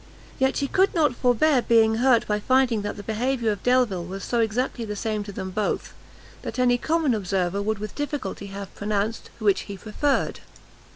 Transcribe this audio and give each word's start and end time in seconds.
Yet 0.39 0.57
she 0.57 0.65
could 0.67 0.95
not 0.95 1.13
forbear 1.15 1.61
being 1.61 1.97
hurt 1.97 2.25
by 2.25 2.39
finding 2.39 2.81
that 2.81 2.97
the 2.97 3.03
behaviour 3.03 3.51
of 3.51 3.61
Delvile 3.61 4.03
was 4.03 4.23
so 4.23 4.39
exactly 4.39 4.83
the 4.83 4.95
same 4.95 5.23
to 5.25 5.31
them 5.31 5.51
both, 5.51 5.93
that 6.41 6.57
any 6.57 6.79
common 6.79 7.13
observer 7.13 7.61
would 7.61 7.77
with 7.77 7.93
difficulty 7.93 8.47
have 8.47 8.73
pronounced 8.73 9.29
which 9.37 9.59
he 9.69 9.77
preferred. 9.77 10.39